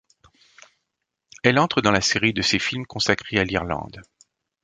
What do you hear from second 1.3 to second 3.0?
Elle entre dans la série de ses films